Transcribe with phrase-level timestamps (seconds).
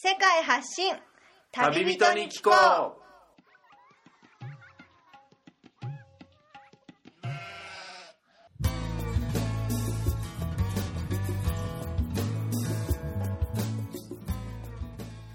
[0.00, 0.94] 世界発信。
[1.50, 2.98] 旅人に聞こう。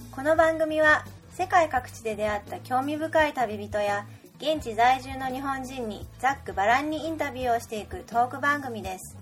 [0.10, 1.04] この番組は
[1.34, 4.06] 世界各地で出会った興味深い旅人や
[4.38, 9.18] 現地在住の日本人にざっくばらんにインタビューをしていくトーク番組です。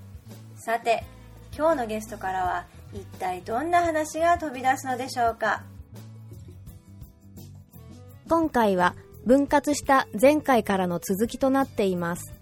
[0.55, 1.03] さて
[1.57, 5.63] 今日のゲストからは一体どんな話が飛び出すのでしょうか？
[8.27, 8.95] 今回は
[9.25, 12.33] 分割した前回からの続きとなっています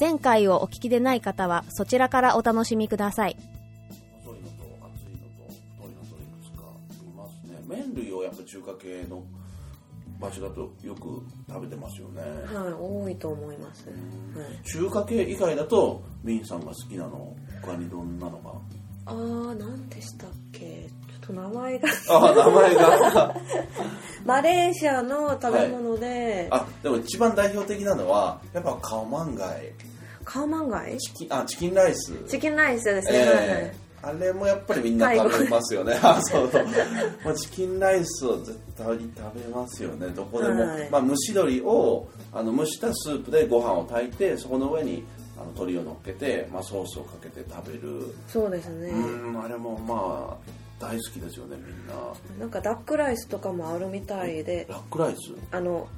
[0.00, 3.36] 前回をお聞きでない方はそちらからお楽しみください
[4.24, 6.62] 細いのと厚いのと太いのといくつか
[7.04, 9.22] 見ますね麺類をやっぱ中華系の
[10.18, 13.86] 場所だとよく食べてますよね、はい、多いと思います。
[13.88, 13.96] はい、
[14.64, 18.52] 中華系以外だとミンさんが好きなの他にどんなのが
[19.06, 20.88] あー、なんでしたっけ？
[21.08, 21.88] ちょっと名前が。
[22.10, 23.34] あ名前が
[24.24, 29.72] マレーシアの食べ物で、あでも一番代表的なのはやっぱカオマンガイ
[30.24, 30.98] カオマンガイ？
[30.98, 33.18] チキンあチキンライスチキンライスですね。
[33.20, 35.98] はいえーあれもやっぱりみんな食べますよね。
[36.00, 36.64] あ、そうそう。
[37.24, 38.98] もうチキンライスを絶対食
[39.34, 40.06] べますよね。
[40.08, 40.62] どこでも。
[40.64, 45.15] はいまあ蒸し鶏をあの蒸したスープでご飯を炊いて、そこの上にあ
[45.46, 48.14] の鶏を乗っけて、まあソースをかけて食べる。
[48.28, 48.90] そうですね。
[48.90, 51.94] うん、あれもまあ大好きですよね、みんな。
[52.38, 55.32] なんかダックライスとかもあるみたいで、ラックライス？
[55.50, 55.88] あの、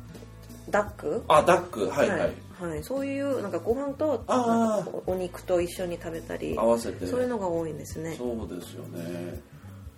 [0.71, 1.25] ダック？
[1.29, 2.21] あ、ダック、はいはい。
[2.21, 4.25] はいはいそういうなんかご飯と
[5.07, 7.07] おお肉と一緒に食べたり合わせて。
[7.07, 9.41] そういうのが多いんですねそうですよね。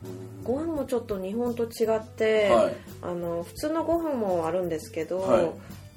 [0.05, 5.51] うんご飯もちょっと日本と違って、はいあの普通のご飯もあるんですけど、はい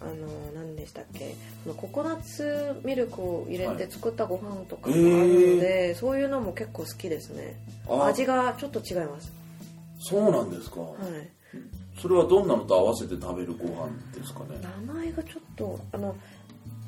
[0.04, 1.36] あの何でしたっけ？
[1.78, 7.56] ココナッツミルクを入れはいて作ったご飯とかもあるので、そういうのも結構好きですね。
[7.88, 9.32] あ味がちょっと違います。
[10.00, 10.82] そうなんですか。
[10.82, 11.00] はい。
[12.02, 14.60] それはどんなのと合わせて食べるご飯ですかね？
[14.88, 16.16] 名前がちょっとあの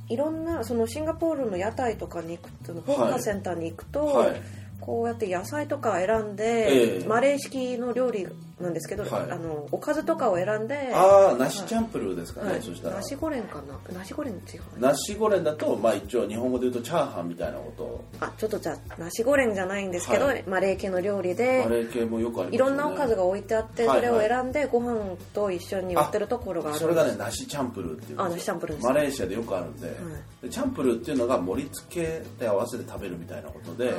[0.09, 4.41] いろんなそのシンガポールの屋台とかに行くとホーカーセンターに行くと、はい。
[4.85, 7.07] こうやって野菜とか選んで、ええ。
[7.07, 8.27] マレー式の料理
[8.61, 9.31] なんですけど、はい。
[9.31, 12.97] あのおかずとかを選んでああ、梨チャンプルーですかね、はい、そしたら。
[12.97, 13.01] ナ。
[13.01, 13.97] シゴレンかな？
[13.97, 14.41] ナシゴレン違う
[14.79, 18.05] ナシゴレンだと、まあ一応日本語で言うとチャーハンみたいなこと。
[18.19, 20.43] あちょっとじゃあナシゴレンじゃないんですけど、はい。
[20.47, 22.55] マレー系の料理マでレー系もよくありますよね。
[22.55, 28.87] いろんなおかずが置いてあって、はいそれを選んでご飯と一緒に売ってるところがあるそれがね、梨チャンプルーっていうあ梨チャンプルーです。
[28.87, 29.95] マレーシアでよくあるんで,、
[30.43, 33.95] でチャンプルーっていうのが盛り付けで合わせて食べるみたいなことで、はい、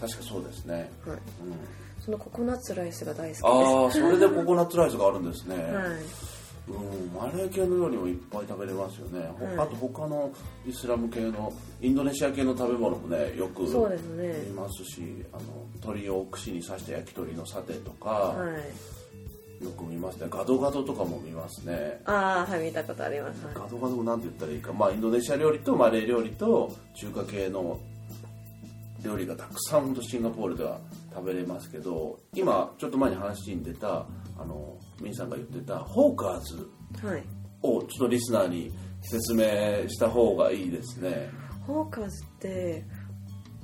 [0.00, 0.74] 確かそうですね。
[0.74, 1.20] はい、うん、
[2.00, 3.44] そのココナッツライスが大好きです。
[3.44, 5.56] ああ、それでココナッツライスがあるんですね。
[5.56, 5.64] はい。
[6.66, 9.58] うん、マレー系の料理もいっぱい食べれますよね、ほはい。
[9.58, 10.32] あと他の
[10.66, 11.52] イスラム系の
[11.82, 14.32] インドネシア系の食べ物もねよくそうですね。
[14.46, 15.02] 見ますし
[15.32, 15.42] あの
[15.74, 18.46] 鶏を串に刺した焼き鳥のサテとか、は
[19.60, 19.64] い。
[19.64, 20.26] よく見ますね。
[20.30, 22.00] ガドガドとかも見ますね。
[22.06, 23.54] ああはい見たことあります、はい。
[23.54, 27.78] ガドガドもなんて言ったらいいか、まあ、インドネシア料理とマレー料理と中華系の
[29.04, 30.80] 料理がたくさん本当シンガポールでは
[31.12, 34.06] 食べれますけど今ちょっと前に話に出た
[34.38, 36.68] あのミンさんが言ってたホーカーズ
[37.02, 37.24] はい、
[37.62, 38.72] をちょっとリスナーに
[39.02, 41.28] 説明した方がいいですね。
[41.66, 42.84] ホーカーズって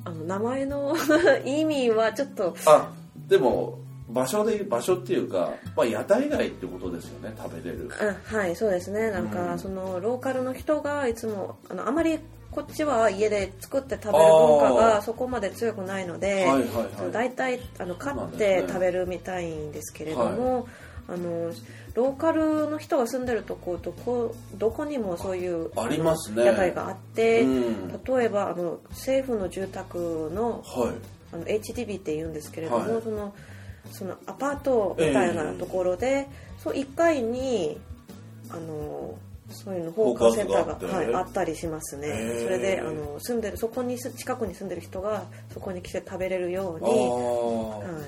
[0.04, 0.96] あの名前の
[1.44, 2.92] 意味はちょっとあ
[3.28, 7.88] でも場所で場所っていうか、まあ、屋台街ってことですよね食べれる。
[8.00, 9.10] あはいそうですね。
[9.10, 9.58] なんか、うん。
[9.58, 12.18] そのローカルの人がいつもあのあまり
[12.50, 17.12] こっちは家で作って食べる文化がそこまで強くないので、はいはいはい。
[17.12, 20.68] 大体あの買って食べるみたいんですけれども、
[21.08, 21.52] あの
[21.94, 26.44] ローカルの人が住んでるとこどこどこにもそういうありますね。
[26.44, 27.88] 屋台があって、うん。
[27.88, 30.92] 例えばあの政府の住宅のはい。
[31.32, 33.02] あの HDB って言うんですけれども、はい。
[33.02, 33.34] その
[33.92, 36.26] そのアパートみたいなところで、
[36.58, 37.78] そう1階に
[38.50, 39.14] あの
[39.50, 42.08] そういうの放課センターがはい、あったりしますね。
[42.42, 47.94] それであの住んでるそこにす近くに住んでる人がそこに来て食べれるようあに、ー。
[47.94, 48.00] は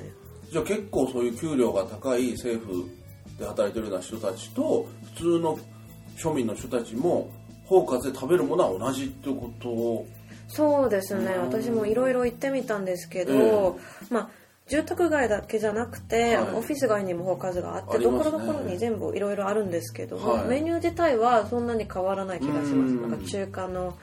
[0.49, 2.89] い、じゃあ結構そういう給料が高い政府
[3.39, 5.59] で働いてるような人たちと普通の
[6.17, 7.31] 庶民の人たちも
[7.65, 9.69] 包括で食べるものは同じってこと？
[9.71, 10.07] を
[10.49, 11.33] そうですね。
[11.35, 13.79] うん私もいろいろ行ってみたんですけど、
[14.11, 14.13] え。
[14.13, 14.31] まあ
[14.69, 16.53] 住宅街だけじゃなくて、あはい。
[16.53, 20.47] のオフィス街にも他数があってねどころどころに全部いろいろあるんですけども、はい。
[20.47, 22.73] メニュー自体はそんなに変わらない気がします。
[22.73, 23.11] うん。
[23.11, 23.95] なんか中華の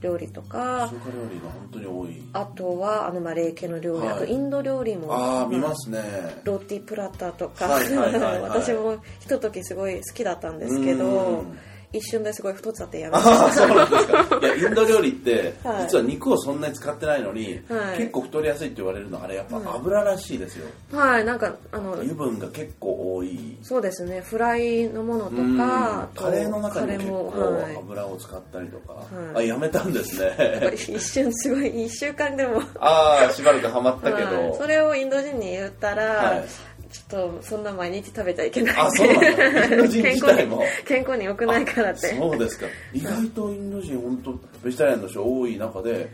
[0.00, 2.22] 料理とか中華料理が本当に多い。
[2.32, 4.16] あとはあのマレー系の料理、はい。
[4.16, 6.00] あとインド料理もああ見ますね。
[6.44, 7.66] ローティープラッターとか、
[8.42, 11.58] 私もひとときすごい好きだったんですけど、うん
[11.92, 13.52] 一瞬ですごい太っちゃってやめた。
[13.52, 14.38] そうなんですか。
[14.40, 15.82] いや インド料理ってはい。
[15.82, 17.98] 実は肉をそんなに使ってないのに、はい。
[17.98, 23.56] 結構太りやすいって言われるのあれやっぱ油らしいですよ、はいなんかあの油分が結構多い。
[23.62, 24.20] そうですね。
[24.20, 25.56] フライのものとうん。
[25.58, 27.76] かカレーの中にも結構はい。
[27.76, 29.02] 油を使ったりとか、は
[29.42, 29.44] い。
[29.46, 30.70] あやめたんですね。
[30.74, 34.54] 一瞬すごい一週間でもああしばらくハマったけど、はい。
[34.56, 36.44] それをインド人に言ったら、はい
[36.90, 38.76] ちょっとそんな毎日食べちゃいけない。
[38.76, 40.62] あそうなんだインド人自体も？
[40.84, 42.14] 健康に良くないからって。
[42.16, 42.66] そうですか。
[42.92, 46.10] 意外とインド人本当ベジタリアンの人多い中で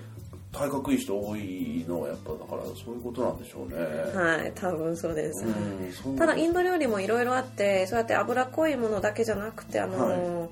[0.52, 3.76] 体格いい人多いのはやっぱだからそういうことなんでしょうね、
[4.14, 10.50] はい多分そうです、うんただインド料理もいろいろあってそうやって脂っこいものだけじゃなくてあの、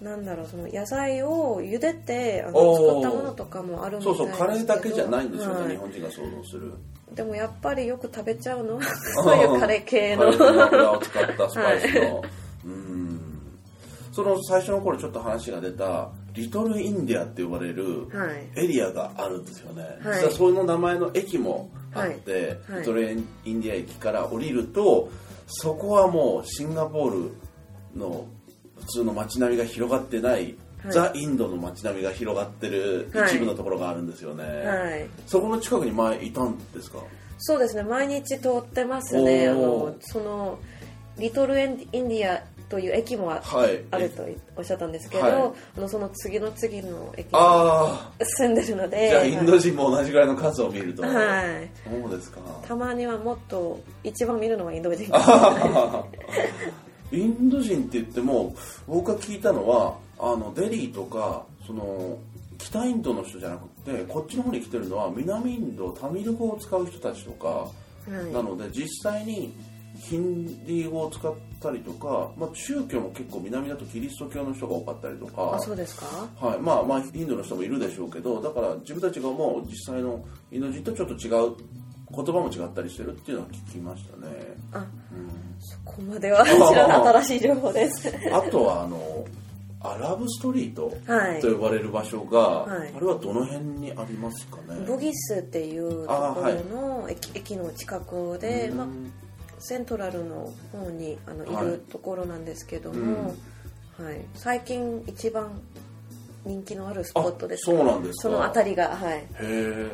[0.00, 2.86] なんだろうその野菜を茹でてあのおー。
[2.86, 4.44] 作ったものとかもあるみたいそうですけど。
[4.44, 5.70] そうカレーだけじゃないんですよね、はい。
[5.70, 6.72] 日本人が想像する。
[7.14, 8.76] でもやっぱりよく食べちゃうの。
[8.76, 8.82] は
[9.22, 10.24] そういうカレー系の。
[10.24, 12.22] カレーの油を使ったスパイスの、
[12.64, 13.20] うん。
[14.12, 18.26] その最初の頃ちょっと話が出たリトルインディアって呼ばれるは
[18.56, 18.64] い。
[18.64, 20.18] エリアがあるんですよね、はい。
[20.20, 22.42] 実はその名前の駅もあって、はい。
[22.42, 22.78] はい。
[22.80, 23.14] リトルイ
[23.52, 25.08] ンディア駅から降りると
[25.46, 27.32] そこはもうシンガポール
[27.94, 28.26] の
[28.80, 30.56] 普通の街並みが広がってない、はい。
[30.90, 35.06] ザ・インドの街並みが広がってる一部のところがあるんですよね、はい。
[35.26, 36.98] そこの近くに前いたんですか？
[37.38, 37.82] そうですね。
[37.82, 39.48] 毎日通ってますね。
[39.48, 40.58] あのその
[41.18, 43.76] リトルインディアという駅もあ,、はい。
[44.00, 44.26] ると
[44.56, 45.32] おっしゃったんですけど、はい。
[45.78, 51.12] あのその次の次の駅にああ住んでるのでじゃあインド人も同じぐらいの数を見ると、はい。
[52.02, 52.40] そうですか。
[52.66, 55.10] たまにはもっと一番見るのはインド人
[57.16, 58.54] インド人って言っても
[58.86, 62.18] 僕が聞いたのはあのデリーとかその
[62.58, 67.70] 北インドの人じゃなくてこっちの方に来てるのは南インドタミル語を使う人たちとかは
[68.08, 68.32] い。
[68.32, 69.52] なので実際に
[69.96, 71.32] ヒンディー語を使っ
[71.62, 76.06] たりとか、まあ、宗教も結構南だとキリスト教の人が多かったりとかあそうですか？
[76.40, 81.56] はい、まあまあインドの人もいるでしょうけどだから自分たちがもう実際のインド人とちょっと違う
[82.14, 84.32] 言葉も違ったりしてるっていうのは聞きましたね、
[84.72, 84.86] あうん。
[85.60, 88.12] そこまでは知らない新しい情報です。
[88.32, 89.26] あとはあの
[89.80, 91.40] アラブストリートはい。
[91.40, 92.92] と呼ばれる場所が、はい。
[92.96, 94.80] あれはどの辺にありますかね？
[94.86, 98.86] ブギスっていうところの駅,、駅の近くで、まあ、
[99.58, 101.66] セントラルの方にあのはい。
[101.66, 103.34] いるところなんですけども、
[103.98, 104.24] はい。
[104.34, 105.60] 最近一番
[106.46, 108.22] 人気のあるスポットですあそうなんですか。
[108.22, 109.18] その辺りがはい。
[109.18, 109.90] へえ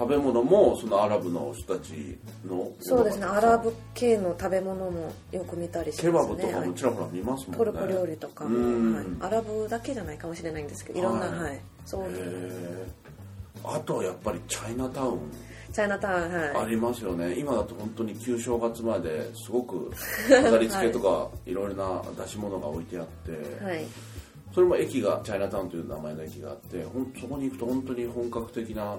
[0.00, 2.18] 食べ物もそのアラブの人たち
[2.48, 3.26] のそうですね。
[3.26, 7.58] アラブ系の食べ物もよく見たりしケバブますねとかもちらほら見ますもんね。
[7.58, 8.94] トルコ料理とかも、うん。
[8.94, 11.02] はい、アラブだけじゃないかもしれないんですけどい。
[11.02, 11.40] ろんな、はい。
[11.42, 12.16] はい、そうへいう。
[12.16, 12.86] え
[13.62, 15.18] あとはやっぱりチャイナタウン。
[15.70, 16.56] チャイナタウンはい。
[16.64, 17.38] ありますよね。
[17.38, 19.90] 今だと本当に旧正月まですごく
[20.30, 23.32] 飾り付けとかいろいろな出し物が置いてあって、
[23.62, 23.84] はい。
[24.54, 28.96] それも駅がチャイナタウンという名前の駅があってほんそこに行くと本当に本格的な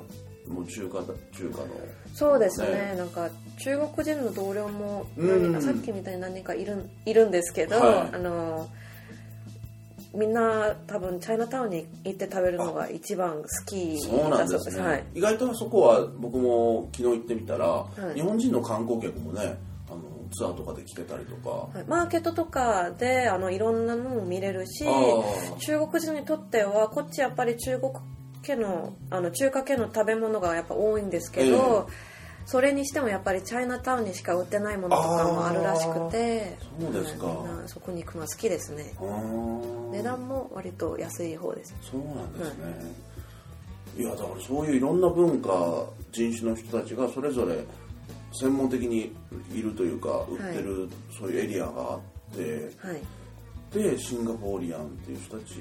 [0.48, 1.68] もう中華だ中華の。
[2.14, 2.68] そうですね。
[2.68, 2.96] ね。
[2.98, 3.30] なんか
[3.60, 5.54] 中国人の同僚もうん。
[5.54, 8.16] 何かさっきみたいに何人かいるいるんですけど、はい。
[8.16, 8.70] あの
[10.14, 18.16] みんな多分チャイナタウンに行って食べるのが一番好きそうなんですね、はい、意外とそこは僕も昨日行ってみたら、い。
[18.16, 19.58] 日本人の観光客もね
[19.90, 20.02] あの
[20.34, 21.86] ツアーとかで来てたりとか、はい。
[21.88, 24.84] マーケットとかであのいろんなのも見れるし
[25.60, 27.94] 中国人にとってはこっちやっぱり中国
[28.42, 31.88] 系のあの中華系の食べ物がやっぱ多いんですけど、
[32.46, 37.28] それにしてもやっぱりチャイナタウンにしか売ってないものとかもあるらしくてそうですか。
[37.28, 38.94] はいみんなそこに行くのは好きですね。
[39.92, 41.76] 値段も割と安い方です。
[41.82, 42.94] そうなんですね、
[43.98, 47.64] い、やだからそういういろんな文化人種の人たちがそれぞれ
[48.34, 49.14] 専門的に
[49.54, 52.00] いるというか売ってる、そういうエリアがあっ
[52.36, 53.02] てはい。
[53.74, 55.54] でシンガポーリアンっていう人たち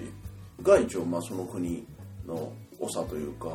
[0.63, 1.85] が一応まあその国
[2.27, 2.53] の
[2.89, 3.47] 長というか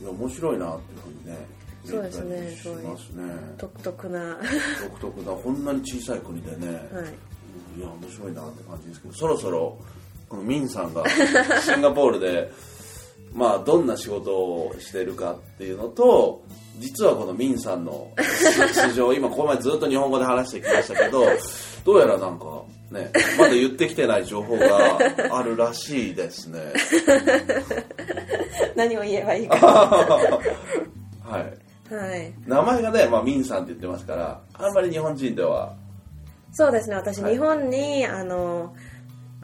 [0.00, 1.46] いや面白いなっていうふうにね
[1.84, 3.24] そうですね見えたりしますね。
[3.56, 4.18] 独特な。
[4.18, 4.36] は
[4.82, 6.66] 独特なこんなに小さい国でね、
[7.76, 7.78] い。
[7.78, 9.78] いや面白いなって感じですけどそろそろ
[10.28, 11.04] このミンさんが
[11.62, 12.50] シンガポールで
[13.32, 16.42] まあどんな仕事をしてるかっていうのと
[16.78, 18.10] 実はこのミンさんの
[18.72, 21.24] 素性今ここまでずっと日本語で話してきましたけど
[21.84, 24.98] どうやらなんかねまだ言ってきてない情報が
[25.30, 26.72] あるらしいですね。
[28.76, 29.56] 何を言えばいいか。
[31.24, 31.94] はい。
[31.94, 32.32] はい。
[32.46, 35.74] 名前がね、まあ、ミンさんって言ってますからあんまり日本人では。
[36.52, 36.96] そうですね。
[36.96, 37.32] 私、はい。
[37.32, 38.74] 日本にあの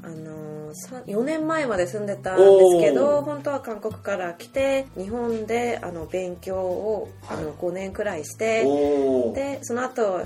[0.03, 7.39] あのさ4年前まで住んでたんですけど本当は韓国から来て日本であの勉強を、はい。
[7.39, 8.65] あの5年くらいして
[9.35, 10.23] でその後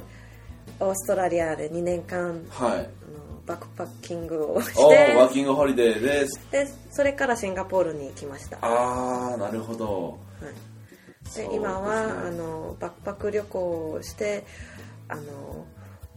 [0.81, 2.98] オーストラリアで2年間はい
[3.49, 6.41] バックパッキングをしおてワーキングホリデーです。
[6.53, 8.59] でそれからシンガポールに行きました。
[8.61, 10.19] ああなるほど。
[11.35, 12.21] でそう今はですね。
[12.29, 14.45] あのバックパック旅行をして
[15.09, 15.67] あの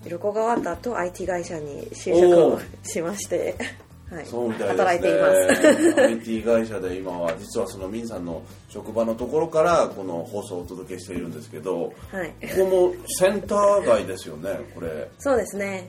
[0.06, 3.56] 旅行が終わった後 IT 会社に就職をしまして、
[4.12, 5.76] はい、そうみたい働いていでます。
[5.76, 15.10] すね IT 会社で今は実はそのミンさんの職場のところからこの放送をお届けしているんですけどはい、ここもセンター街ですよねこれ。
[15.18, 15.88] そうですね、はい、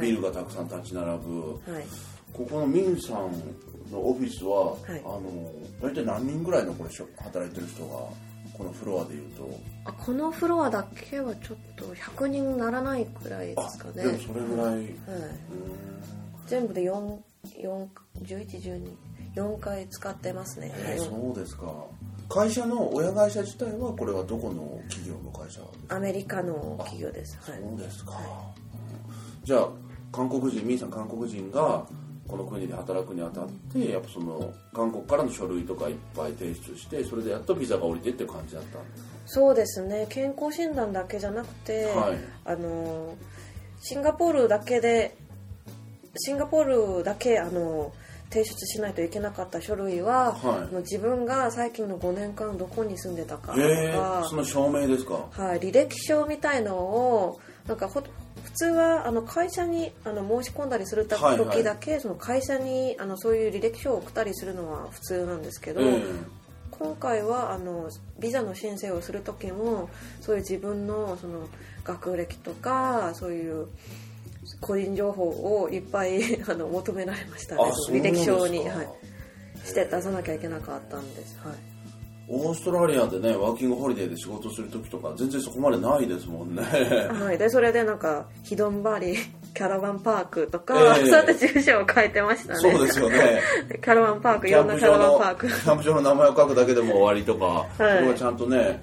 [0.00, 1.50] ビルがたくさん立ち並ぶ。
[1.50, 1.84] はい、
[2.32, 3.32] ここのミンさん
[3.92, 5.02] のオフィスは、はい。
[5.04, 7.94] あの大体何人ぐらいのこれしょ働いてる人が
[8.56, 9.48] このフロアでいうと。
[9.84, 14.04] あこのフロアだけはちょっと100人ならないくらいであすかね。
[14.04, 14.94] でもそれぐらい、うはい、
[16.46, 17.18] 全部で4
[17.62, 17.86] 4
[18.22, 18.90] 1112
[19.34, 21.66] 4回使ってますね、えーはいそうですか。
[22.28, 28.12] 会社の親会社自体はこれはどこの企業の会社アメリカの企業です、はい、そうですか、
[28.58, 28.64] うん
[29.44, 29.68] じゃあ
[30.14, 31.86] 韓国人ミーさん韓国人が
[32.28, 40.06] この国で働くにあたってやっぱその韓国からの書類とかいっぱい提出してそれでやっとビザが降りてっていう感じだったんですそうですね。
[40.10, 42.18] 健康診断だけじゃなくて、はい。
[42.44, 43.14] あの
[43.80, 45.16] シンガポールだけで
[46.16, 47.92] シンガポールだけあの
[48.30, 50.76] 提出しないといけなかった書類は、はい。
[50.76, 55.26] 自分が最近の5年間どこに住んでたかとへえかその証明ですか？
[55.30, 58.08] はい、履歴書みたいのをなんかほ普
[58.54, 61.56] 通はあの会社にあの申し込んだりするたはいはい。
[61.56, 66.44] 時だけ、その会社にあのそういう履歴書を送ったりするのは普通なんですけど、ええ
[66.78, 69.88] 今回はあのビザの申請をする時も
[70.20, 71.46] そういう自分のその
[71.84, 73.68] 学歴とかそういう
[74.60, 77.62] 個人情報をいっぱい あの求められましたね。
[77.90, 78.88] 履歴書に、はい、
[79.64, 81.38] して出さなきゃいけなかったんです。
[81.38, 81.73] はい
[82.28, 86.62] オーストラリアでねワーキングホリデーで仕事する時とか全然そこまでないですもんね。
[86.62, 89.16] はい、でそれでなんかヒドンバリー
[89.54, 91.06] キャラバンパークとか、ええ。
[91.06, 92.60] そうやって住所を書いてましたね。
[92.60, 93.40] そうですよね。
[93.70, 95.46] キャラバンパークいキャンろんなキャラバンパーク。
[95.46, 97.86] キャンプ場の名前を書くだけでも終わりとか、そい。
[97.86, 98.82] れがちゃんとね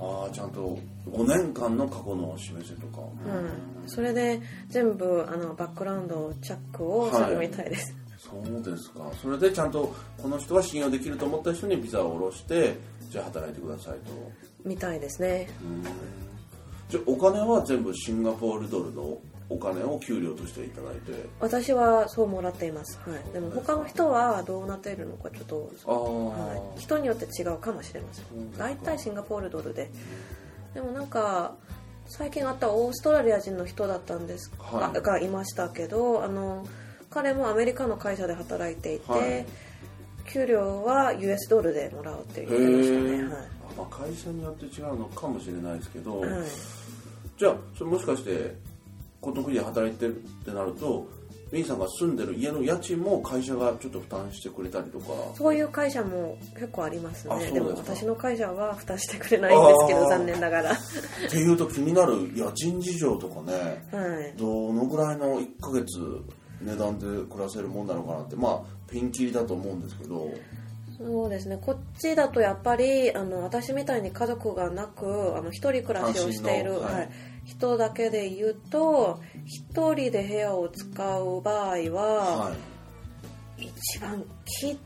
[0.00, 0.78] ああちゃんと
[1.10, 9.10] 5年間の過去のを示せとか、うん、それで全部あのバックグラウンドチェックをするみたいです、そうですか？
[9.22, 12.76] それでちゃんとこの人は信用できると思った人にビザを下ろして
[13.10, 14.12] じゃあ働いてくださいと。
[14.64, 15.48] みたいですね。
[15.62, 15.84] うん。
[16.88, 19.18] じゃあお金は全部シンガポールドルの
[19.50, 21.12] お金を給料としていただいて。
[21.40, 28.24] 私はそうもらっています、はい、でも他の人はどうなっているのかちょっと、ああ、はい、人によって違うかもしれません。
[28.36, 28.58] うん。
[28.58, 29.90] 大体シンガポールドルで。
[30.74, 31.54] でもなんか
[32.06, 34.84] 最近会ったオーストラリア人の人だったんです、はい。
[34.96, 36.66] あがいましたけどあの
[37.18, 39.44] 彼もアメリカの会社で働いていて、はい。
[40.32, 43.10] 給料は US ドルでもらうってへ言ってましたね。
[43.10, 43.22] え、はい。
[43.76, 46.30] まあ、会社によって違うのかもしれないですけど、はい。
[47.36, 48.54] じゃあそれもしかして
[49.20, 51.08] この国で働いてるってなると
[51.50, 55.06] ミンさんが住んでる家の家賃も会社がちょっと負担してくれたりとか。
[55.34, 57.36] そういう会社も結構ありますね。
[57.36, 57.54] ですか。
[57.54, 60.72] でも私の会社は負担してくれないんですけど残念ながら。
[60.72, 60.76] っ
[61.30, 63.88] ていうと気になる家賃事情とかね。
[63.90, 64.34] はい。
[64.36, 65.88] どのぐらいの1ヶ月
[66.60, 68.36] 値段で暮らせるもんなのかなって。
[68.36, 70.30] まあピンキリだと思うんですけど。
[70.96, 71.58] そうですね。
[71.60, 76.94] こっちだとやっぱりあの私みたいに家族がなくあの一人暮らしをしている、はい。
[76.94, 77.10] はい。
[77.44, 82.52] 人だけで言うと一人で部屋を使う場合は、は
[83.58, 83.66] い。
[83.66, 84.78] 一番き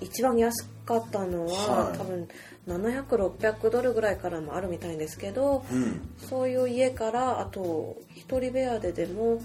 [0.00, 1.98] 一番安かったのは、はい。
[1.98, 2.28] 多分
[2.68, 6.00] 700600ドルぐらいからもあるみたいんですけどうん。
[6.18, 9.42] そういう家からあと一人部屋ででも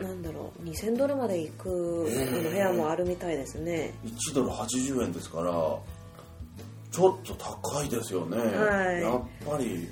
[0.00, 3.92] なんだろう2000ドルまで行くあの部屋もあるみたいですね。
[4.04, 5.52] 1ドル80円ですから
[6.90, 9.02] ちょっと高いですよね、はい。
[9.02, 9.88] やっぱり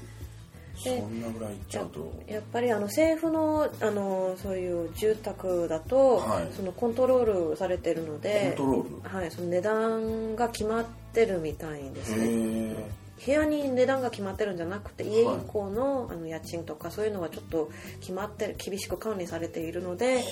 [0.76, 2.12] そでんなぐらいいっちゃうと。
[2.26, 6.48] やっぱりあの政府のあのそういう住宅だと、はい。
[6.54, 9.16] そのコントロールされてるのコンでトロール？
[9.18, 12.90] はい、その値段が決まってるみたいですへねえ
[13.24, 15.36] 部屋に値段が決まってるんじゃなくて家以はい。
[15.46, 17.70] 降の,、あの家賃とかそういうのがちょっと
[18.00, 20.24] 決まってる厳しく管理されているので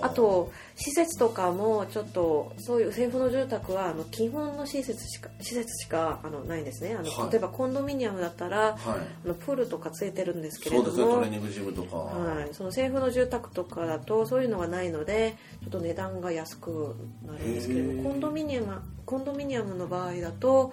[0.00, 6.96] あと施設とかもちょっとそういう政府の住宅はあの基本の施設しか施設しかあのないんですね。
[6.98, 7.30] あの、はい。
[7.30, 8.78] 例えばコンドミニアムだったらはい。
[9.24, 20.72] あのプールとかついてるんですけれそうどもですねトレーニングジムとか、はい、その政府の住宅とかだとそういうのがないのでちょっと値段が安くなるんですけれどもコンドミニアムコンドミニアムの場合だと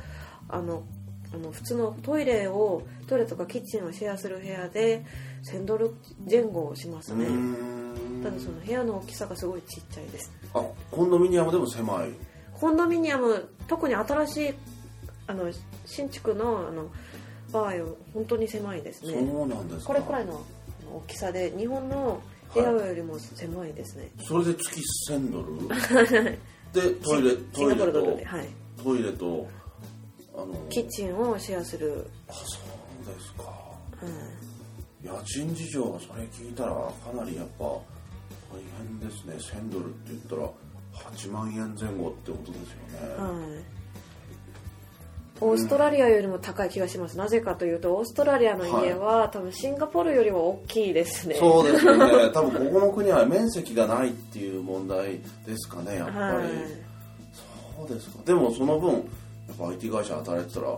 [0.49, 0.83] あの
[1.33, 5.05] あの普通のトイレをトイレとかキッチンをシェアする部屋で
[5.43, 5.95] 1000ドル
[6.29, 7.25] 前後しますね。
[8.23, 10.31] ただその部屋の大きさがすごいちっちゃいです。
[10.53, 12.09] あコンドミニアムでも狭い？
[12.53, 14.53] コンドミニアム特に新しい
[15.27, 15.51] あの
[15.85, 16.89] 新築のあの
[17.51, 17.71] 場合は
[18.13, 19.13] 本当に狭いですね。
[19.13, 19.87] そうなんですか。
[19.87, 20.41] これくらいの
[20.93, 22.21] 大きさで日本の
[22.55, 24.11] エアよりも狭いですね。
[24.19, 26.37] それで月1000ドル？
[26.73, 28.19] でトイレトイレと
[28.83, 29.47] トイレと
[30.35, 33.43] あのキッチンをシェアする、あそうですか。
[34.01, 34.51] うん。
[35.03, 37.81] 家賃事情がそれ聞いたらかなりやっぱ大
[38.77, 39.35] 変ですね。
[39.35, 40.49] 1000ドルって言ったら
[40.93, 43.81] 8万円前後ってことですよね、はい。
[45.41, 47.17] オーストラリアよりも高い気がします。
[47.17, 51.35] なぜかというとオーストラリアの家は、多分シンガポールよりも大きいですね。
[51.35, 52.29] そうですよね。
[52.31, 56.47] 多分ここの国は面積がないっていう問題ですかねやっぱり、はい。
[57.77, 58.19] そうですか。
[58.23, 59.03] でもその分
[59.51, 60.71] やっぱ IT 会社働いてたら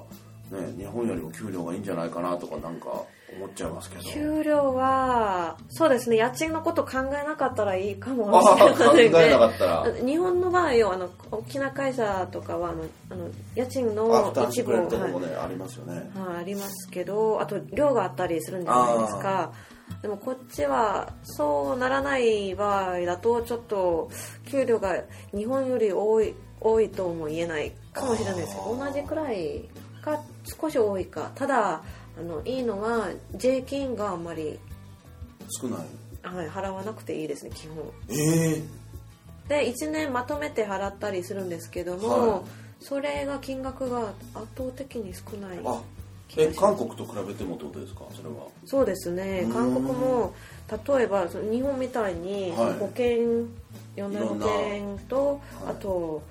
[0.61, 3.03] ね日本よりも給料がいいんじゃないかなとかなんか
[3.35, 4.03] 思っちゃいますけど。
[4.03, 15.29] 給料はそうですね家賃のこと考えなかったらいいかもああしれませんね日本の場合はあの大きな会社とかはあのあの家賃あの一部をくれるとこもはい。
[15.29, 16.11] ね、ありますよね。
[16.15, 19.51] はい、ありますけどあと量があったりするんじゃないですか。
[20.01, 24.09] でもこっちはそうならない場合だとちょっと
[24.45, 25.01] 給料が
[25.33, 28.55] 日本より多い多いとも言えないかもしれないです。
[28.55, 29.61] けど同じくらい
[30.01, 30.19] か
[30.59, 31.31] 少し多いか。
[31.35, 31.81] ただ
[32.17, 34.59] あのいいのは税金があんまり、
[35.61, 35.79] 少ない。
[36.23, 37.83] はい、払わなくていいですね基本。
[38.09, 38.61] ええ
[39.49, 42.41] で1年まとめて払ったりするんですけども、はい。
[42.79, 45.81] それが金額が圧倒的に少ないあ
[46.37, 48.05] え韓国と比べてもってことですか？
[48.15, 48.47] それは。
[48.65, 49.41] そうですね。
[49.45, 49.51] うん。
[49.51, 50.33] 韓国も
[50.71, 52.73] 例えば日本みたいにはい。
[52.79, 53.47] 保険、い、
[53.97, 55.71] ろんな保いろんな険と、はい。
[55.71, 56.21] あと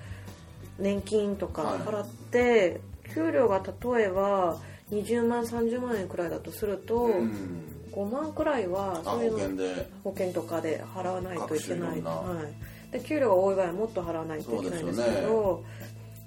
[0.79, 1.79] 年金とかはい。
[1.79, 2.81] 払って、
[3.13, 4.59] 給料が例えば
[4.91, 7.69] 20万30万円くらいだとすると、うん。
[7.93, 12.43] 5万くらいはそういうの保険とかで払わないといけない、は
[12.89, 15.63] い、で給料が多い場合はもっと払わないといけないんですけど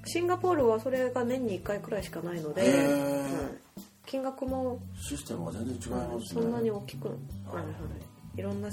[0.04, 2.68] シンガポールはそれが年に1回くらいしかないので、は
[3.78, 6.42] い、金額もシステムが全然違いますね。
[6.42, 7.62] そんなに大きく、はいは
[8.36, 8.70] い、いろんな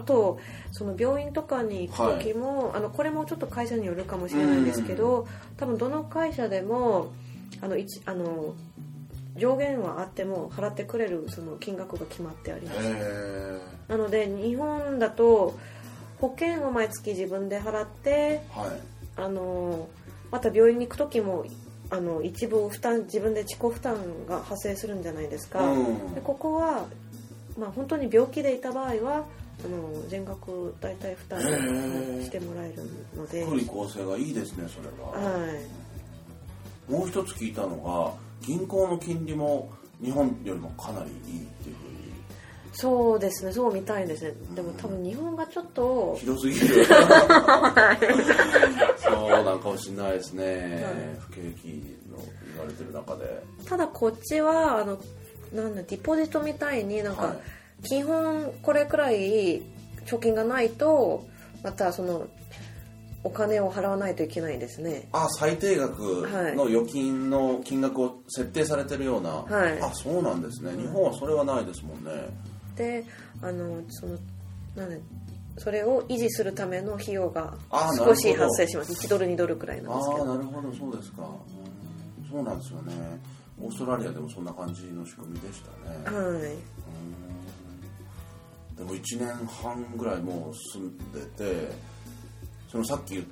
[0.00, 0.38] あと
[0.72, 7.12] その病院とかに行く時も、あのこれもちょっと会社によるかもしれないんですけど、多分どの会社でも
[7.60, 8.54] あの一あの
[9.36, 13.60] 上限はあっても払ってくれるその金額が決まってあります。
[13.88, 15.58] なので日本だと
[16.20, 18.70] 保険を毎月自分で払ってはい。
[19.16, 19.88] あの
[20.30, 21.44] また病院に行く時も
[21.90, 26.14] あの一部負担自分で自己負担が発生するんじゃないですか、うん。
[26.14, 26.86] でここは、
[27.58, 29.24] まあ、本当に病気でいた場合は
[29.64, 32.82] あの全額大体負担してもらえる
[33.14, 35.46] ので、福利厚生がいいですねそれは、は
[36.88, 38.12] い、もう一つ聞いたのが
[38.46, 39.70] 銀行の金利も
[40.02, 41.90] 日本よりもかなりいいっていうふうに。
[42.72, 44.32] そうですねそうみたいですね。
[44.54, 46.16] でも多分日本がちょっと。
[46.18, 46.84] ひどすぎる。
[48.96, 51.66] そうなんかもしれないですね、不景気
[52.08, 52.16] の
[52.52, 53.42] 言われてる中で。
[53.66, 54.98] ただこっちはあの
[55.52, 57.38] なんだディポジットみたいになんか、はい
[57.82, 59.62] 基本これくらい
[60.06, 61.26] 貯金がないと
[61.62, 62.26] またその
[63.22, 65.08] お金を払わないといけないですね。
[65.12, 69.80] あ最低額の預金の金額を設定されてるような、はい。
[69.80, 70.72] あそうなんですね。
[70.72, 72.10] 日本はそれはないですもんね、
[72.76, 73.04] で
[73.42, 74.16] あのその
[74.74, 74.96] なんだ
[75.58, 77.54] それを維持するための費用が
[77.98, 78.92] 少し発生します。
[79.06, 80.22] 1ドル2ドルくらいなんあですけど。
[80.22, 81.70] あなるほどそうですか、うん
[82.30, 82.94] そうなんですよね。
[83.60, 86.56] オーストラリアでもそんな感じの仕組みでしたね、はい
[88.80, 89.28] でも1年
[89.62, 91.68] 半ぐらいもう住んでて
[92.72, 93.26] そのさっき言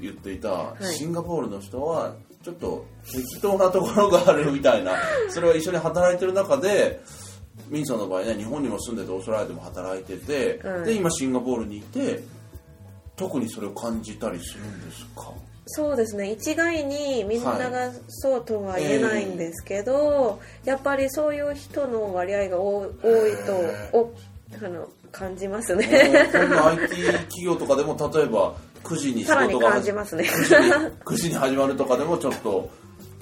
[0.00, 0.84] 言っていたい。
[0.94, 4.92] シンガポールの人はちょっと適当なところがあるみたいな
[5.28, 7.02] それは一緒に働いてる中で
[7.68, 12.22] ミンさんの場合ね日本にも住んでてオーストラリアでも働いてて、うんで今シンガポールにいて
[13.16, 15.30] 特にそれを感じたりするんですか？
[15.66, 16.32] そうですね。
[16.32, 22.90] 一概にみんながそうとは言えないんですけど、やっぱりそういう人の割合が多多い
[23.92, 24.12] とお
[24.62, 25.86] あの感じますね。
[25.86, 30.24] IT 企業とかでも例えば9時に仕事が感じますね。
[30.24, 32.70] 9時に9時に始まるとかでもちょっと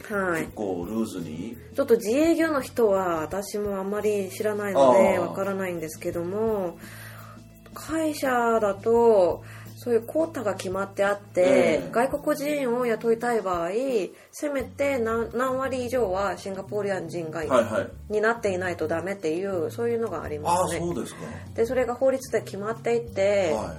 [0.09, 0.43] はい。
[0.43, 1.57] 結構ルーズに。
[1.75, 6.79] ちょっと自営業の人は私もあんまり知らないのでわからないんですけども
[7.75, 8.29] 会社
[8.61, 9.45] だと
[9.79, 13.71] そういうコータが決まってあって、ええ外国人を雇いたい場合
[14.33, 18.13] せめて何何割以上はシンガポリアン人が、はいはい。
[18.13, 20.81] になっていないとダメっていうそういうのがありああますね。
[20.81, 21.21] そうですか。
[21.55, 23.77] でそれが法律で決まっていて、は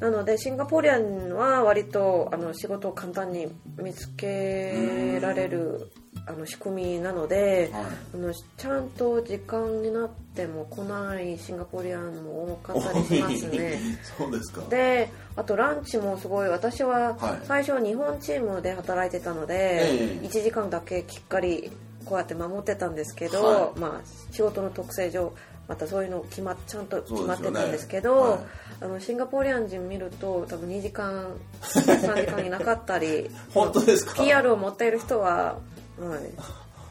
[0.00, 5.90] なのでシンガポリアンは割とあの仕事を簡単に見つけられる
[6.28, 7.82] あの仕組みなのでい、はい。
[8.14, 13.78] あのちゃんと時間になっても来ないシンガポリアンも多かったりしますね。
[14.18, 14.62] そうですか。
[14.68, 17.46] であとランチもすごい私ははい。
[17.46, 20.26] 最初日本チームで働いてたので、ええ。
[20.26, 21.72] 1時間だけきっかり
[22.04, 25.32] こうやって守ってたんですけど、はまあ、仕事の特性上
[25.66, 28.38] またそういうの決まちゃんと決まってたんですけどはい。
[28.80, 31.26] あのシンガポリアン人見ると多分2時間
[31.62, 34.14] 3時間いなかったり 本当ですか？
[34.22, 35.58] PR を持っている人は、
[36.00, 36.20] はい、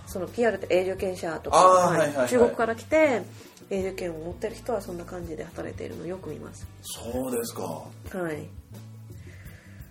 [0.07, 2.29] その PR って永住権者とか、はいはいはい。
[2.29, 3.21] 中国から来て
[3.69, 6.67] 永住権を持っている人はそんな感じで働いているのをよく見ます。
[6.81, 7.63] そうですか。
[7.63, 8.47] はい。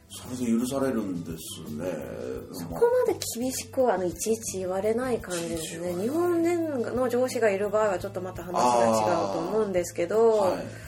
[0.08, 1.84] それで許されるんですね。
[2.52, 5.94] そこまで厳しくあのいちいち言われない感じですね。
[6.00, 10.86] 日本人の上司がいる場合はちょっとまた話が違うと思うんですけど、はい。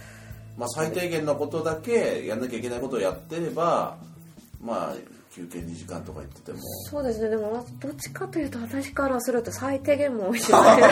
[0.59, 3.97] まあ、最低限のことだけやんなきゃいけないことをやってれば
[4.61, 4.97] まあ
[5.39, 6.59] 休憩2時間とか言ってても。
[6.91, 7.29] そうですね。
[7.29, 10.83] でもどっちかというと私からすると最低限も多いしない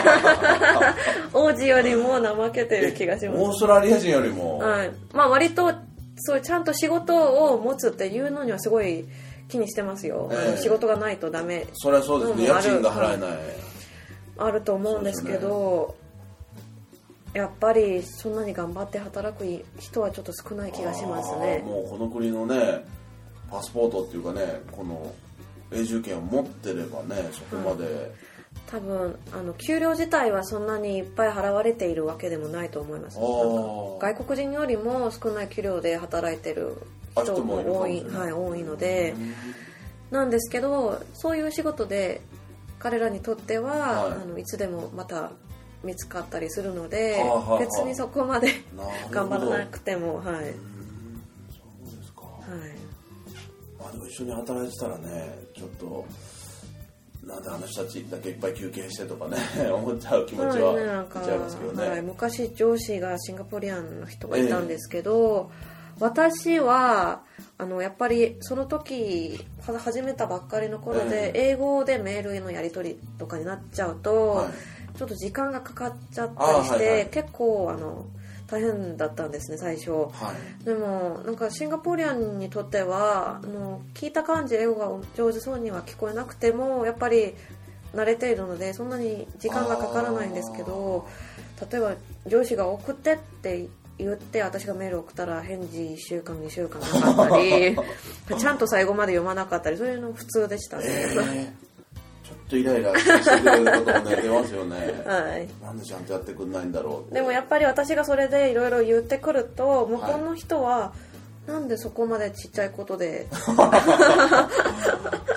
[1.33, 3.39] 王子よりも怠けてる気がします。
[3.41, 5.73] オーストラリア人よりも、はい、まあ割と
[6.15, 7.13] そうちゃんと仕事
[7.51, 9.05] を持つっていうのにはすごい
[9.49, 10.47] 気にしてますよ、ええ。
[10.47, 11.67] あの仕事がないとダメ。
[11.73, 13.29] それはそうですね、うん家賃が払えない、
[14.37, 15.95] あると思うんですけど
[17.33, 19.45] やっぱりそんなに頑張って働く
[19.77, 21.61] 人はちょっと少ない気がしますね。
[21.65, 22.85] もうこの国のね
[23.49, 25.13] パスポートっていうかねこの
[25.71, 28.13] 永住権を持ってればねそこまで、
[28.67, 33.17] 多分あの給料自体はそんなにいっぱい払われているわけでもないと思います。
[33.17, 36.77] 外国人よりも少ない給料で働いてる
[37.15, 39.15] 人も多い,、はい、多いので、
[40.11, 42.21] なんですけどそういう仕事で
[42.79, 44.11] 彼らにとっては、はい。
[44.11, 45.31] い、あのいつでもまた
[45.83, 48.51] 見つかったりするのではあは別にそこまで
[49.11, 50.47] 頑張らなくてもはい、はい、そ
[51.83, 52.86] うですか、ま
[53.87, 56.05] あ、でも一緒に働いてたらねちょっと
[57.25, 59.37] なんであの人たちだけいっぱい休憩してとかね
[59.71, 65.51] 思っちゃう気持ちははいねなんか出ちゃいますけどね、はい、昔上司がシンガポリアンの人がいたんですけど、
[65.99, 67.23] 私は
[67.57, 74.97] あのやっぱりその時は始めたばっかりの頃で、英語でメールのやり取りとかになっちゃうと、はい。
[74.97, 77.09] ちょっと時間がかかっちゃったりして、あはいはい。
[77.09, 78.05] 結構あの
[78.47, 79.91] 大変だったんですね最初。
[79.91, 87.33] はいでもなんかシンガポリアンにとってはあの聞いた感じ英語が上手そうには聞こえなくてもやっぱり
[87.93, 91.07] 慣れているのでそんなに時間がかからないんですけど
[91.71, 91.93] 例えば
[92.25, 97.77] 上司が送ってって言って私がメール送ったら返事1週間2週間なかったり
[98.39, 100.83] ちゃんと最後まで読まなかったりそういうの普通でしたね。
[100.87, 101.66] えー
[102.49, 105.03] とイライラしてくれることもね出ますよね。
[105.05, 105.47] はい。
[105.63, 110.93] なんでちゃんとやってくんないんだろうでもやっぱり私がそれでいろいろ言ってくると向こうの人は、
[111.47, 113.27] なんでそこまでちっちゃいことで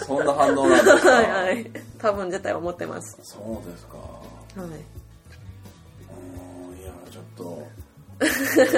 [0.06, 1.10] そんな反応なんですか？
[1.10, 1.70] はいはい。
[1.98, 3.18] 多分絶対思ってます。
[3.22, 3.96] そうですか。
[3.98, 4.04] は
[4.56, 4.58] い。
[4.58, 4.70] うん
[6.80, 7.66] いやちょっと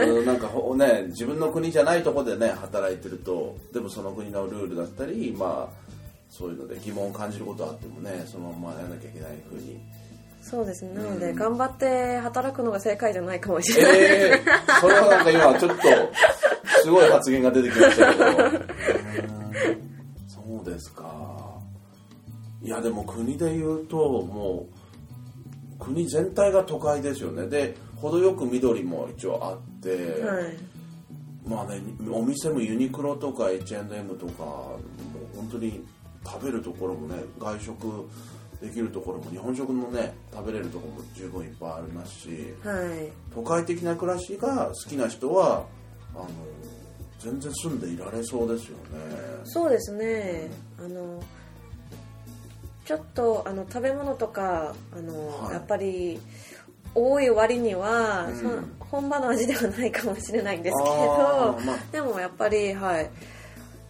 [0.01, 5.82] うん なんかほね自分の国じゃないとこでね働いてるとでもその国のルールだったりまあ
[6.33, 9.79] そういうので疑問を感じることはあってもねそのままやらなきゃいけないふうに。
[10.41, 10.95] そうですね。
[10.95, 15.83] なので頑張って働くのが正解じゃないかもしれない、えー、それはなんか今ちょっと
[16.83, 18.25] すごい発言が出てきましたけど。
[18.25, 18.63] う ん
[20.27, 21.61] そうですか。
[22.63, 24.67] いやでも国で言うとも
[25.79, 27.47] う国全体が都会ですよね。
[27.47, 29.91] で程よく緑も一応あって、
[30.23, 30.57] はい。
[31.47, 34.79] まあねお店もユニクロとか H&M とかも
[35.35, 35.85] う本当に
[36.25, 38.09] 食べるところもね外食
[38.61, 42.29] できるところも日本食のね食べれるところも十分いっぱいありますし
[42.65, 43.11] はい。
[43.35, 45.65] 都会的な暮らしが好きな人は
[46.15, 46.29] あの
[47.19, 48.83] 全然住んでいられそうですよね。
[49.45, 50.51] そうですね。
[50.79, 51.23] あの
[52.85, 55.53] ちょっとあの食べ物とかあの、はい。
[55.55, 56.21] やっぱり
[56.95, 58.77] 多い割には、うん。
[58.81, 60.95] 本場の味ではないかもしれないんですけあ
[61.55, 61.77] どーまあ。
[61.93, 63.11] でもやっぱりはい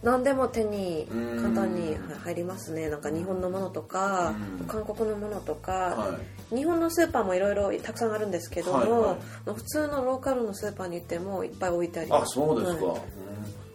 [0.03, 2.89] 何でも手にうん簡単にはい入りますね。
[2.89, 4.67] なんか日本のものとかうん。
[4.67, 9.55] 韓国のものとか、は日本のスーパーもいろいろたくさんあるんですけども、はいはい。
[9.55, 12.09] 普通のローカルのスーパーに行ってもいっぱい置いてあり。
[12.09, 12.97] いあますそうですか、はい。
[12.97, 13.03] うん。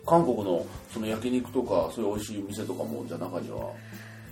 [0.06, 3.72] 韓国のその焼肉とかそういう美味しい店とかもじゃあ中には。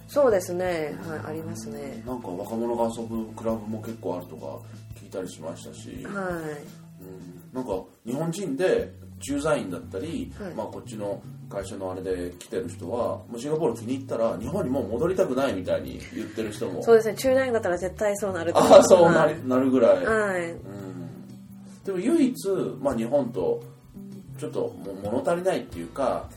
[0.08, 0.96] そうですね。
[1.08, 2.02] はいありますね。
[2.06, 4.58] なんか若者が遊ぶクラブも結構あるとか
[5.00, 7.02] 聞いたりしましたし、はい。
[7.02, 7.52] うん。
[7.52, 10.54] なんか日本人で駐在員だったり、はい。
[10.54, 16.82] まあ、こっちの会社のあれで来てる人はもうシンガポール気に入ったら日本にもう戻りたくないみたいに言ってる人も。
[16.82, 17.14] そうですね。
[17.14, 20.50] 中大員だったら絶対そうなるああそうなはりなるぐらい、い、はい。
[20.50, 22.48] うん、でも唯一、
[22.80, 23.62] まあ、日本と
[24.38, 26.28] ちょっともう物足りないっていうか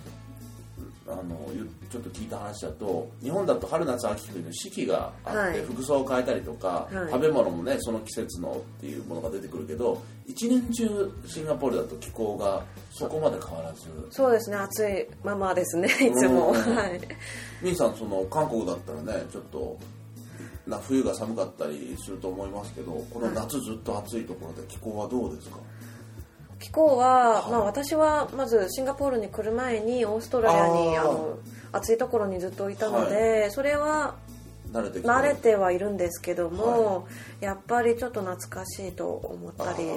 [1.10, 5.62] あのゆちょっと聞いた話だと日本だと春夏秋冬の四季があって、はい。
[5.64, 7.12] 服装を変えたりとか、はい。
[7.12, 13.88] 食べ物もねその季節のっていうものが出てくるけど一年中シンガポールだと気候がそこまで変わらず。
[14.12, 16.50] そうですね暑いままですねいつも。
[16.50, 17.02] うんはい。
[17.62, 19.78] ミンさんその韓国だったらねちょっと
[20.68, 25.58] な冬が寒かったりすると思いますけどこの夏ずっと暑いところで気候はどうですか、
[26.60, 27.52] 気候は、はい。
[27.52, 31.40] まあ、私はまずシンガポールに来る前にオーストラリアにあの
[31.72, 34.16] 暑いところにずっといたので、それは
[34.72, 37.08] 慣れ慣れてはいるんですけども、
[37.40, 39.88] やっぱりちょっと懐かしいと思ったり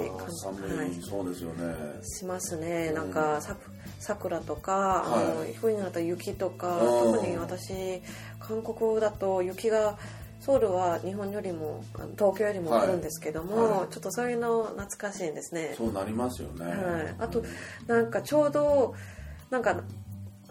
[0.41, 0.93] 寒い、はい。
[1.01, 1.75] そうですよね。
[2.03, 2.87] しますね。
[2.89, 2.95] うん。
[2.95, 3.57] なんかさ
[3.99, 7.11] 桜とか、あのはい冬になったら雪とかうん。
[7.11, 8.01] 特に私
[8.39, 9.97] 韓国だと雪が
[10.45, 11.85] ソウルは日本よりも
[12.17, 13.71] 東京よりも来るんですけども、はい。
[13.71, 13.93] はい。
[13.93, 15.73] ちょっとそういうの懐かしいんですね。
[15.77, 17.43] そうなりますよね、はい、あと
[17.87, 18.93] なんかちょうど
[19.49, 19.81] なんか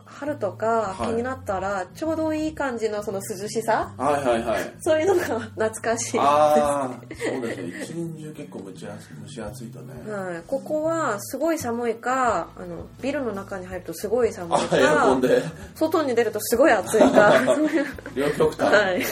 [0.06, 1.12] 春とかはい。
[1.12, 3.92] 気になったらちょうどいい感じのその涼しさ。
[3.98, 4.72] はいはいはい。
[4.80, 6.18] そういうのが懐かしい。
[6.18, 6.90] ああ
[7.30, 7.82] そうですね。
[7.82, 15.42] 一年中結構蒸し暑蒸し暑いとね、はい、ここはすごい寒いかあのビルの中に入るとすごい寒いかで。
[15.74, 17.34] 外に出るとすごい暑いか。
[18.16, 19.02] 両極端、はい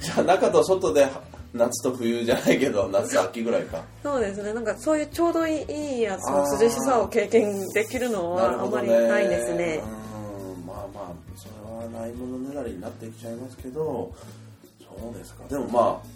[0.00, 1.08] じゃあ中と外で
[1.52, 3.82] 夏と冬じゃないけど夏と秋ぐらいか。
[4.02, 4.52] そうですね。
[4.52, 9.80] なんかそういうちょうどいいやつの涼しさを経験できるのはあまりないですね。
[10.56, 14.12] うんまあまあそれはないものねだりになってきちゃいますけど
[14.80, 15.44] そうですか。
[15.48, 16.06] でもまあ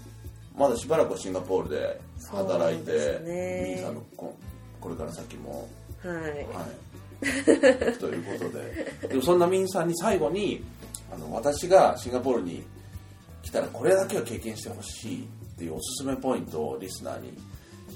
[0.58, 2.92] まだしばらくはシンガポールで働いて、
[3.24, 3.76] ね。
[3.76, 4.36] ミーさんのこ
[4.80, 5.68] これから先も。
[6.02, 6.14] はい。
[6.14, 9.08] はい、ということで。
[9.08, 10.64] でもそんなミンさんに最後に
[11.12, 12.64] あの私がシンガポールに
[13.48, 17.32] 来たらこれだけは経験してほしいっていうおすすめポイントをリスナーに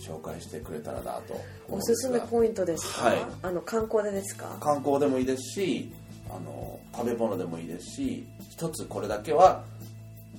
[0.01, 1.38] 紹介してくれたらなと
[1.69, 3.19] おですすめポイントですか、はい。
[3.43, 4.57] あの観光でですか？
[4.61, 5.93] 観光でもいいですし
[6.31, 9.62] あの食べ物でもいいですし一つこれだけは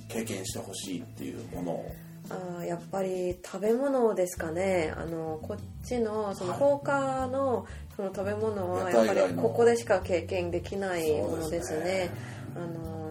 [0.08, 1.92] 経験してほしいっていうものを。
[2.30, 4.92] あーやっぱり食べ物ですかね？
[4.96, 6.58] あのこっちのそのはい。
[6.60, 11.78] 放課のその食べ物はやっぱりここでしか経験できないものですね。
[11.78, 12.10] すね。
[12.56, 13.03] あの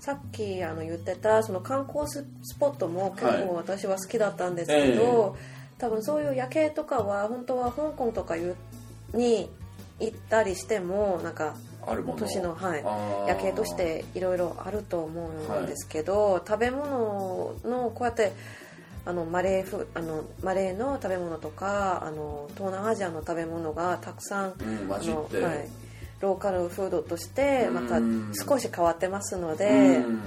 [0.00, 5.36] さっきあの言ってたその観光ススポットも結構私は好きだったんですけど、
[5.78, 8.34] 多分そういう夜景とかは本当は香港とか
[9.14, 9.50] に
[10.00, 11.54] 行ったりしてもなんか
[12.18, 12.84] 都市の、はい、
[13.28, 18.32] 夜景としていろいろあると思うんですけど、食べ物のこうやって
[19.04, 25.68] あのマレーフあのマレーの食べ物とかあの東南アジアの食べ物がたくさん、うん混あのじって、はい、
[26.20, 30.20] ローカルフードとしてまたうん少し変わってますのうで、ん。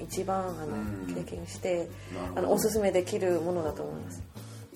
[0.00, 0.76] 一番あの
[1.08, 1.14] うん。
[1.14, 1.88] 経験して
[2.36, 4.22] あのおすすめできるものだと思います。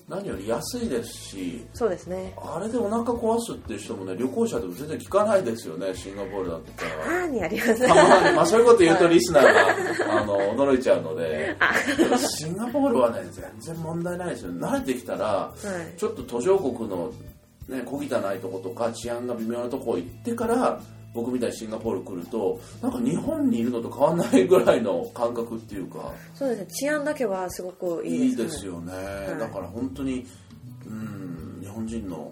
[0.09, 2.33] 何より安いですしそうですね。
[2.37, 7.23] あれでお腹壊すっていう人もね旅行者でも全然聞かないですよねシンガポールだったら。
[7.23, 7.87] あーにあります。
[7.87, 9.43] たまに、まあ、 そういうこと言うとリスナー
[10.05, 11.55] が、あの驚いちゃうので。
[12.37, 14.51] シンガポールはね全然問題ないですよ。
[14.51, 15.97] 慣れてきたらはい。
[15.97, 17.09] ちょっと途上国の、
[17.67, 18.01] ね、小汚
[18.35, 20.81] いとことか治安が微妙なとこ行ってから
[21.13, 26.11] 僕みたいにシンガポール来るとなんか日本にいるのと変わんないぐらいの感覚っていうか。
[26.33, 26.67] そうですね。
[26.67, 28.93] 治安だけはすごくいいいいですですよね、
[29.35, 29.39] い。
[29.39, 30.25] だから本当に
[30.85, 32.31] うん日本人の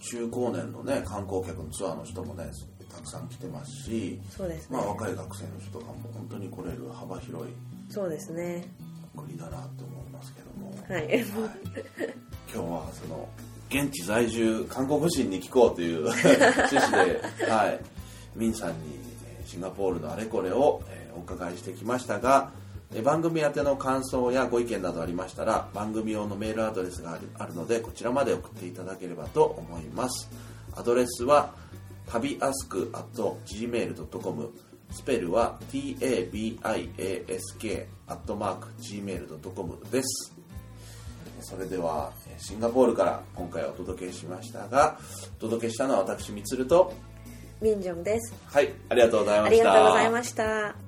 [0.00, 2.50] 中高年のね観光客のツアーの人もね
[2.94, 7.52] たくさん来てますし、そうですね、まあ、若い学生の人とかも本当に来れる幅広い
[7.90, 8.64] そうですね。
[9.16, 11.24] 国だなと思いますけども、はい。
[12.52, 13.28] 今日はその
[13.68, 17.80] 現地在住韓国人に聞こうという 趣旨で、はい、
[18.34, 18.76] ミンさんに
[19.24, 22.50] えーシンガポールのあれこれをえーお伺いしてきましたが
[22.92, 30.28] えー番組宛ての感想やご意見などありましたら番組用のメールアドレスがあるあるのでこちらまで送っていただければと思います。
[30.76, 31.54] アドレスは
[32.06, 33.04] 旅アスク at
[33.46, 34.50] gmail.com
[34.90, 40.35] スペルは tabiask アットマーク gmail.com です
[41.48, 44.98] それではえーシンガポールから今回お届けしましたが
[45.38, 46.92] お届けしたのは私みつると
[47.60, 48.34] ミンジョンです。
[48.46, 49.56] はいありがとうございまあした。
[49.56, 50.85] りがとうございました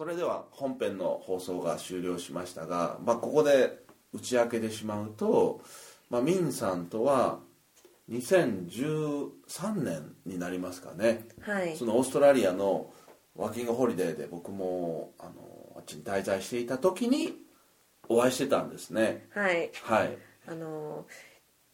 [0.00, 3.80] それでは本編の放送が終了しましたが、まあ、ここで
[4.14, 5.60] 打ち明けてしまうと、
[6.08, 7.40] まあ、ミンさんとは
[8.10, 9.28] 2013
[9.74, 11.26] 年になりますかね。
[11.42, 11.76] はい。
[11.76, 12.90] そのオーストラリアの
[13.36, 15.32] ワーキングホリデーで僕もあの
[15.76, 17.34] あっちに滞在していた時に
[18.08, 19.28] お会いしてたんですね。
[19.34, 19.70] はい。
[19.82, 20.16] はい。
[20.48, 21.04] あの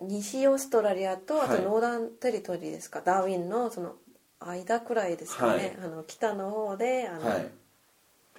[0.00, 1.58] 西オーストラリアとあはい。
[1.58, 3.94] とノーダンテリトリーですか、ダーウィンのその
[4.40, 5.84] 間くらいですかね、はい。
[5.84, 7.46] あの北の方であの、はい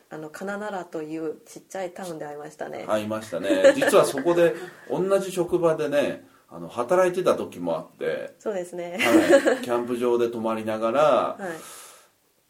[0.10, 2.86] あのカナナラというちっちゃいタウンで会いましたね。
[2.88, 3.74] 会いましたね。
[3.76, 4.54] 実はそこで
[4.89, 8.98] 同じ職場でねあの働いてた時もあって、そうですね。
[9.00, 11.41] はい、キャンプ場で泊まりながらはい。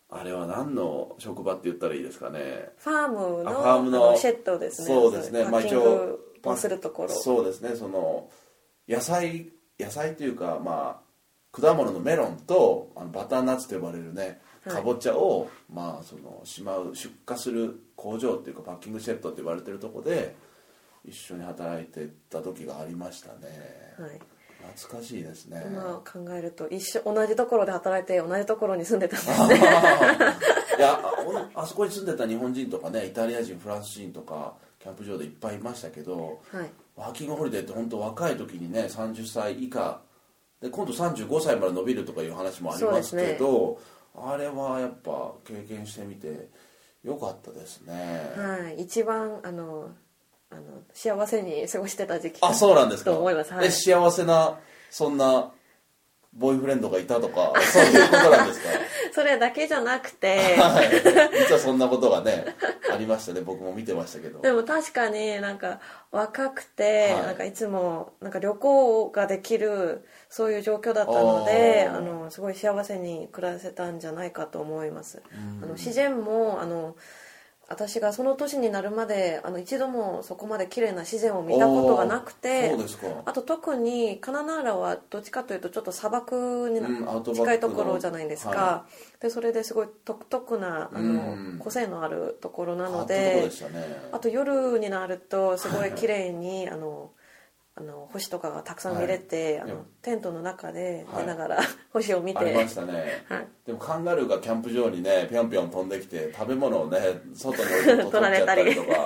[0.10, 2.70] あれは何の職場って言ったらいいですかね。
[2.78, 4.88] ファームのあファームのシェッドですね。
[4.88, 5.44] そうですね。
[5.46, 7.10] まあグをするところ。
[7.10, 7.76] そうですね。
[7.76, 8.30] その
[8.88, 11.08] 野菜野菜というかまあ
[11.52, 20.36] 果物のメロンとあのバターナッツと呼ばれるねはいかぼちゃを、まあそのしまう出荷する工場っていうかパッキングシェッドって言われてるとこで
[21.06, 23.96] 一緒に働いてた時がありましたね。
[24.00, 24.20] はい。
[24.76, 25.64] 懐かしいですね。
[25.68, 29.58] 今考えると一緒同じところで働いて同じところに住んでたんですね。
[30.78, 31.00] いや
[31.56, 36.70] ああそこに住んでた日本人とかねイタリア人フランス人とかキャンプ場でいっぱいいましたけどはい。
[36.96, 40.02] ワーキングホリデーって本当若い時にね30歳以下。
[40.62, 43.80] で今度35歳まで伸びるとかいう話もありますけど
[44.18, 46.50] あれはやっぱ経験してみて
[47.04, 47.94] よかったですね、
[48.36, 48.82] はい。
[48.82, 49.90] 一番あの
[50.50, 50.62] あの
[50.94, 53.12] 幸せに過ごしてた時期あそうなんですか。
[53.12, 53.54] と思います。
[53.54, 53.68] はい。
[53.68, 54.58] え幸せな
[54.90, 55.52] そんな
[56.34, 58.70] ボーイフレンドがいたとかそういうことなんですか？
[59.18, 60.38] それだけじゃなくて。
[60.58, 60.92] はい。
[61.40, 62.46] 実はそんなことがね
[62.94, 63.42] ありましたね。
[63.42, 64.42] 僕も見てましたけど。
[64.42, 65.80] でも確かになんか
[66.12, 67.24] 若くて、はい。
[67.24, 75.24] なんかいつもなんか旅行ができるそういう状況だったのであのすごい幸せに暮らせたんじゃないかと思います。
[75.64, 76.96] あの自然もあの
[77.70, 82.72] 私がその年になるまであの一度もそこまで綺麗な自然を見たことがなくおて
[83.26, 88.86] あと特にカナナーラはどっちかというとちょっと砂漠に近いところじゃないですか、は
[89.20, 91.58] でそれですごい独特なあうん。
[91.58, 94.10] の個性のあるところなのでね。
[94.12, 97.12] あと夜になるとすごい綺麗にあの
[97.78, 99.70] あの星とかがたくさん見れて、はい。
[99.70, 101.22] あのテントの中ではい。
[101.22, 101.60] 寝ながら
[101.94, 103.48] 星を見て、ありましたね、 はい。
[103.68, 107.00] でもカンガルーがキャンプ場にねぴょんぴょん飛んできて食べ物をね
[107.36, 108.88] 外に置いて取っちゃったりとか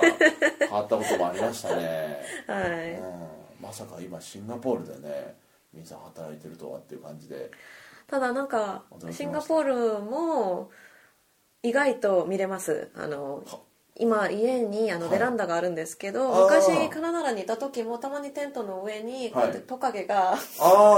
[0.58, 2.92] 変わったこともありましたね、はい。
[2.92, 3.28] うん、
[3.60, 5.36] まさか今シンガポールでね
[5.74, 7.50] 皆さん働いてるとはっていう感じで。
[8.06, 9.62] ただなんかシンガポー
[9.98, 10.70] ルも
[11.62, 12.90] 意外と見れます。
[12.94, 13.58] あのは
[13.94, 15.10] 今家にあのはい。
[15.12, 16.62] ベランダがあるんですけど、あー。
[16.62, 20.36] 昔カナダラにいた時もたまにテントの上にこうやってトカゲが、あ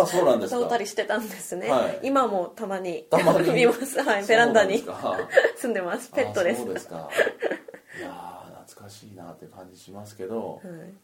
[0.02, 0.60] あそうなんですか。
[0.62, 2.00] 通ったりしてたんですね、はい。
[2.04, 3.50] 今もたまにたまに。
[3.52, 4.84] 見ます、はい、ベランダに。
[5.56, 6.10] 住んでます。
[6.10, 6.62] ペットです。
[6.62, 7.10] あそうですか。
[7.98, 10.54] いやー懐かしいなって感じしますけど。
[10.54, 10.94] はい。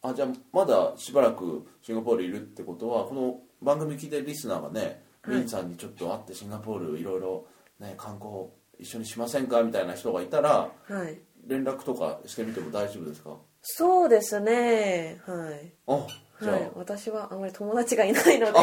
[0.00, 5.36] あじゃあまだしばらくシンガポールいるってことはこの番組聞いてるリスナーがね、はい。
[5.36, 7.46] ミンさんにちょっと会ってシンガポールいろいろ
[7.80, 8.46] ね観光
[8.78, 9.62] 一緒にしませんか？
[9.62, 11.18] みたいな人がいたらはい。
[11.46, 13.36] 連絡とかしてみても大丈夫ですか？
[13.62, 15.20] そうですね。
[15.26, 15.72] はい。
[15.86, 16.06] あ
[16.40, 18.58] じゃあ、はい、私はあまり友達がいないので、で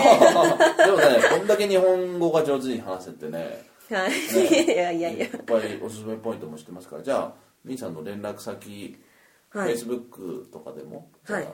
[0.92, 3.66] もねこんだけ日本語が上手に話せてね。
[3.90, 3.94] い、
[4.64, 5.26] いやいやいや。
[5.26, 7.04] いっぱいおすすめポイントも知ってますから。
[7.04, 7.34] じゃあ
[7.66, 8.98] ミンさんの連絡先、
[9.50, 9.74] はい。
[9.76, 11.48] Facebook とかでもはい。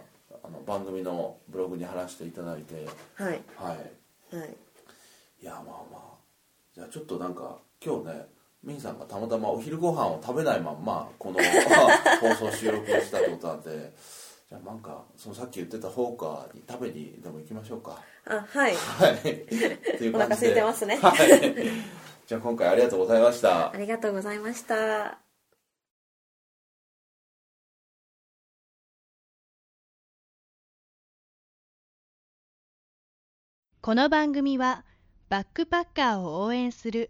[0.43, 2.85] あの番組のブログに貼らせていただいて。
[3.15, 3.41] はい。
[3.55, 4.35] はい。
[4.35, 4.55] はい。
[5.41, 6.01] いやまあまあ。
[6.75, 8.25] じゃあちょっとなんか今日ね
[8.63, 11.39] ミンさんがたまたまお昼ご飯を食べないまんまこの
[12.21, 13.93] 放送収録をしたってことなんで
[14.51, 17.97] じゃあなんかそのさっき言ってたホーカーに食べにでも行きましょうか。
[18.25, 18.75] あはい。
[18.75, 19.29] はい。
[20.03, 20.97] いうお腹空いてますね。
[21.01, 21.65] はい。
[22.27, 23.71] じゃあ今回ありがとうございました。
[23.71, 25.19] ありがとうございました。
[33.81, 34.83] この番組は
[35.29, 37.09] バックパッカーを応援する